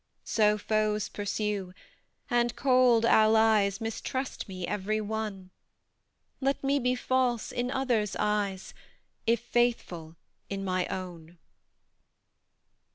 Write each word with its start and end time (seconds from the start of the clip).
So 0.25 0.57
foes 0.57 1.09
pursue, 1.09 1.75
and 2.27 2.55
cold 2.55 3.05
allies 3.05 3.79
Mistrust 3.79 4.47
me, 4.49 4.65
every 4.65 4.99
one: 4.99 5.51
Let 6.39 6.63
me 6.63 6.79
be 6.79 6.95
false 6.95 7.51
in 7.51 7.69
others' 7.69 8.15
eyes, 8.15 8.73
If 9.27 9.41
faithful 9.41 10.15
in 10.49 10.65
my 10.65 10.87
own. 10.87 11.37